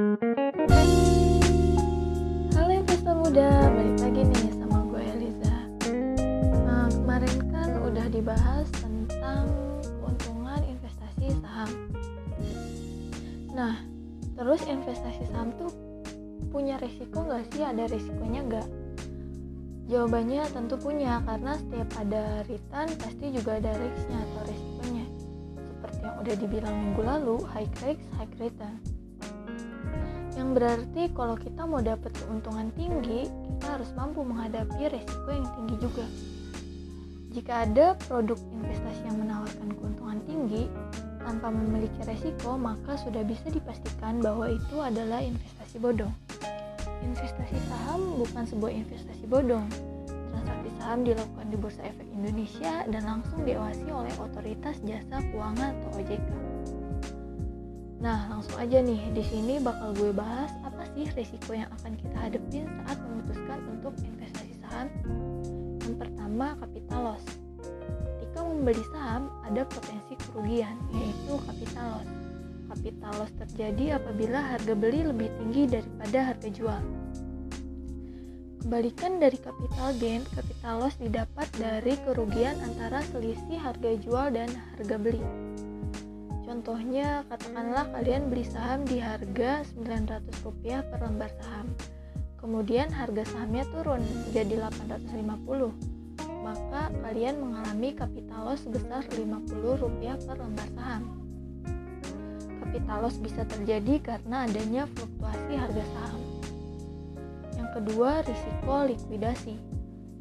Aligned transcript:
Halo 0.00 0.16
investor 2.72 3.20
muda, 3.20 3.68
balik 3.68 4.00
lagi 4.00 4.24
nih 4.32 4.48
sama 4.56 4.80
gue 4.88 4.96
Eliza. 4.96 5.52
Nah, 6.64 6.88
kemarin 6.88 7.36
kan 7.52 7.68
udah 7.84 8.08
dibahas 8.08 8.64
tentang 8.80 9.44
keuntungan 10.00 10.56
investasi 10.64 11.36
saham. 11.44 11.68
Nah, 13.52 13.84
terus 14.40 14.64
investasi 14.64 15.28
saham 15.28 15.52
tuh 15.60 15.68
punya 16.48 16.80
resiko 16.80 17.20
nggak 17.20 17.52
sih? 17.52 17.60
Ada 17.60 17.84
resikonya 17.92 18.40
nggak? 18.48 18.68
Jawabannya 19.92 20.48
tentu 20.48 20.80
punya, 20.80 21.20
karena 21.28 21.60
setiap 21.60 21.92
ada 22.00 22.40
return 22.48 22.88
pasti 22.96 23.36
juga 23.36 23.60
ada 23.60 23.76
risknya 23.76 24.16
atau 24.16 24.48
resikonya. 24.48 25.04
Seperti 25.60 26.00
yang 26.00 26.16
udah 26.24 26.34
dibilang 26.40 26.88
minggu 26.88 27.04
lalu, 27.04 27.36
high 27.52 27.68
risk, 27.84 28.00
high 28.16 28.32
return 28.40 28.80
yang 30.40 30.56
berarti 30.56 31.12
kalau 31.12 31.36
kita 31.36 31.68
mau 31.68 31.84
dapat 31.84 32.16
keuntungan 32.16 32.72
tinggi, 32.72 33.28
kita 33.28 33.76
harus 33.76 33.92
mampu 33.92 34.24
menghadapi 34.24 34.88
resiko 34.88 35.28
yang 35.28 35.44
tinggi 35.52 35.76
juga. 35.76 36.06
Jika 37.30 37.68
ada 37.68 37.94
produk 38.08 38.40
investasi 38.50 39.04
yang 39.04 39.20
menawarkan 39.20 39.68
keuntungan 39.76 40.18
tinggi 40.24 40.66
tanpa 41.20 41.52
memiliki 41.52 42.00
resiko, 42.08 42.56
maka 42.56 42.96
sudah 42.96 43.20
bisa 43.22 43.52
dipastikan 43.52 44.24
bahwa 44.24 44.48
itu 44.48 44.80
adalah 44.80 45.20
investasi 45.20 45.76
bodong. 45.76 46.10
Investasi 47.04 47.60
saham 47.68 48.18
bukan 48.18 48.44
sebuah 48.48 48.72
investasi 48.72 49.24
bodong. 49.28 49.68
Transaksi 50.08 50.70
saham 50.80 51.04
dilakukan 51.04 51.46
di 51.52 51.56
Bursa 51.60 51.84
Efek 51.84 52.08
Indonesia 52.16 52.88
dan 52.88 53.02
langsung 53.04 53.44
diawasi 53.44 53.86
oleh 53.92 54.12
Otoritas 54.16 54.80
Jasa 54.88 55.20
Keuangan 55.30 55.76
atau 55.78 56.00
OJK. 56.00 56.30
Nah, 58.00 58.32
langsung 58.32 58.56
aja 58.56 58.80
nih, 58.80 59.12
di 59.12 59.20
sini 59.20 59.60
bakal 59.60 59.92
gue 59.92 60.08
bahas 60.16 60.48
apa 60.64 60.88
sih 60.96 61.04
risiko 61.12 61.52
yang 61.52 61.68
akan 61.80 61.92
kita 62.00 62.16
hadapin 62.16 62.64
saat 62.64 62.96
memutuskan 62.96 63.60
untuk 63.68 63.92
investasi 64.00 64.56
saham. 64.64 64.88
Yang 65.84 65.96
pertama, 66.00 66.56
capital 66.64 67.00
loss. 67.12 67.24
Ketika 68.00 68.40
membeli 68.40 68.80
saham, 68.96 69.28
ada 69.44 69.68
potensi 69.68 70.16
kerugian, 70.16 70.80
yaitu 70.96 71.36
capital 71.44 71.86
loss. 72.00 72.10
Capital 72.72 73.12
loss 73.20 73.32
terjadi 73.36 74.00
apabila 74.00 74.38
harga 74.48 74.72
beli 74.72 75.04
lebih 75.04 75.28
tinggi 75.36 75.68
daripada 75.68 76.18
harga 76.32 76.48
jual. 76.48 76.82
Kebalikan 78.64 79.20
dari 79.20 79.36
capital 79.36 79.88
gain, 80.00 80.24
capital 80.32 80.74
loss 80.88 80.96
didapat 80.96 81.48
dari 81.60 82.00
kerugian 82.08 82.56
antara 82.64 83.04
selisih 83.12 83.60
harga 83.60 83.92
jual 84.00 84.32
dan 84.32 84.48
harga 84.72 84.96
beli. 84.96 85.24
Contohnya, 86.50 87.22
katakanlah 87.30 87.86
kalian 87.94 88.26
beli 88.26 88.42
saham 88.42 88.82
di 88.82 88.98
harga 88.98 89.62
Rp900 89.78 90.82
per 90.82 90.98
lembar 90.98 91.30
saham. 91.38 91.70
Kemudian 92.42 92.90
harga 92.90 93.22
sahamnya 93.22 93.62
turun 93.70 94.02
menjadi 94.26 94.66
850. 94.66 95.70
Maka 96.42 96.90
kalian 97.06 97.38
mengalami 97.38 97.94
capital 97.94 98.50
loss 98.50 98.66
sebesar 98.66 99.06
Rp50 99.14 100.26
per 100.26 100.36
lembar 100.42 100.68
saham. 100.74 101.22
Capital 102.66 102.98
loss 102.98 103.22
bisa 103.22 103.46
terjadi 103.46 104.02
karena 104.02 104.50
adanya 104.50 104.90
fluktuasi 104.90 105.54
harga 105.54 105.84
saham. 105.94 106.20
Yang 107.54 107.70
kedua, 107.78 108.26
risiko 108.26 108.74
likuidasi. 108.90 109.54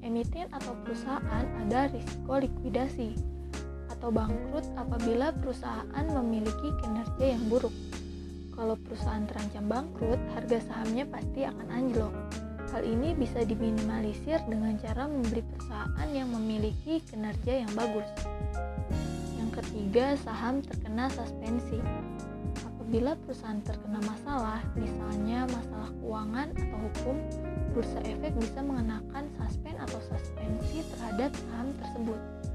Emiten 0.05 0.45
atau 0.53 0.77
perusahaan 0.85 1.45
ada 1.65 1.89
risiko 1.89 2.37
likuidasi 2.37 3.38
atau 3.99 4.15
bangkrut 4.15 4.63
apabila 4.79 5.35
perusahaan 5.35 6.05
memiliki 6.07 6.71
kinerja 6.79 7.35
yang 7.35 7.43
buruk. 7.51 7.75
Kalau 8.55 8.79
perusahaan 8.79 9.27
terancam 9.27 9.67
bangkrut, 9.67 10.19
harga 10.39 10.63
sahamnya 10.71 11.03
pasti 11.03 11.43
akan 11.43 11.67
anjlok. 11.67 12.15
Hal 12.71 12.87
ini 12.87 13.11
bisa 13.11 13.43
diminimalisir 13.43 14.39
dengan 14.47 14.79
cara 14.79 15.03
membeli 15.03 15.43
perusahaan 15.43 16.09
yang 16.15 16.31
memiliki 16.31 17.03
kinerja 17.11 17.67
yang 17.67 17.71
bagus. 17.75 18.07
Yang 19.35 19.51
ketiga, 19.59 20.15
saham 20.23 20.63
terkena 20.63 21.11
suspensi. 21.11 21.83
Apabila 22.63 23.19
perusahaan 23.19 23.59
terkena 23.67 23.99
masalah, 23.99 24.63
misalnya 24.79 25.43
masalah 25.51 25.91
keuangan 25.99 26.47
atau 26.55 26.77
hukum, 26.87 27.15
bursa 27.75 27.99
efek 28.07 28.31
bisa 28.39 28.63
mengenakan 28.63 29.27
suspend 29.35 29.75
atau 29.75 29.99
suspensi 30.07 30.87
terhadap 30.95 31.35
saham 31.35 31.67
tersebut 31.83 32.48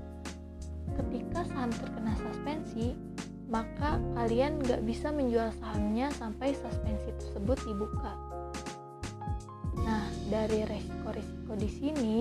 saham 1.55 1.71
terkena 1.71 2.13
suspensi, 2.19 2.99
maka 3.47 4.03
kalian 4.19 4.59
nggak 4.67 4.83
bisa 4.83 5.15
menjual 5.15 5.55
sahamnya 5.63 6.11
sampai 6.19 6.51
suspensi 6.59 7.15
tersebut 7.23 7.59
dibuka. 7.63 8.13
Nah, 9.87 10.11
dari 10.27 10.67
resiko-resiko 10.67 11.53
di 11.55 11.71
sini, 11.71 12.17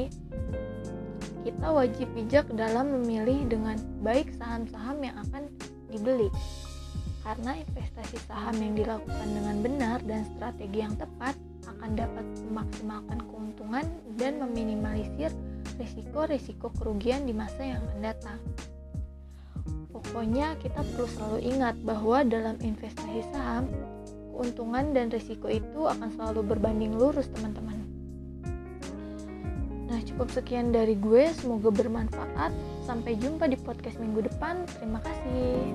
kita 1.41 1.67
wajib 1.73 2.07
bijak 2.13 2.45
dalam 2.53 2.93
memilih 3.01 3.49
dengan 3.49 3.75
baik 4.05 4.31
saham-saham 4.37 5.01
yang 5.01 5.17
akan 5.27 5.49
dibeli. 5.89 6.29
Karena 7.25 7.55
investasi 7.55 8.19
saham 8.29 8.55
yang 8.61 8.77
dilakukan 8.77 9.27
dengan 9.31 9.57
benar 9.63 9.97
dan 10.05 10.27
strategi 10.35 10.83
yang 10.83 10.93
tepat 10.99 11.33
akan 11.65 11.95
dapat 11.95 12.25
memaksimalkan 12.51 13.19
keuntungan 13.31 13.85
dan 14.19 14.43
meminimalisir 14.43 15.31
risiko-risiko 15.79 16.69
kerugian 16.75 17.23
di 17.23 17.33
masa 17.33 17.63
yang 17.63 17.79
akan 17.87 17.99
datang. 18.03 18.39
Pokoknya 20.13 20.53
kita 20.61 20.85
perlu 20.93 21.09
selalu 21.09 21.39
ingat 21.41 21.75
bahwa 21.81 22.21
dalam 22.21 22.53
investasi 22.61 23.25
saham, 23.33 23.65
keuntungan 24.29 24.93
dan 24.93 25.09
risiko 25.09 25.49
itu 25.49 25.89
akan 25.89 26.13
selalu 26.13 26.53
berbanding 26.53 26.93
lurus 26.93 27.25
teman-teman. 27.33 27.81
Nah 29.89 29.97
cukup 30.05 30.29
sekian 30.29 30.69
dari 30.69 30.93
gue, 31.01 31.33
semoga 31.33 31.73
bermanfaat. 31.73 32.53
Sampai 32.85 33.17
jumpa 33.17 33.49
di 33.49 33.57
podcast 33.57 33.97
minggu 33.97 34.29
depan. 34.29 34.69
Terima 34.77 35.01
kasih. 35.01 35.73